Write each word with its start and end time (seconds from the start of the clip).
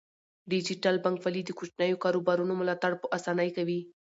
ډیجیټل 0.51 0.95
بانکوالي 1.05 1.41
د 1.45 1.51
کوچنیو 1.59 2.01
کاروبارونو 2.03 2.53
ملاتړ 2.61 2.91
په 3.01 3.07
اسانۍ 3.17 3.49
کوي. 3.57 3.79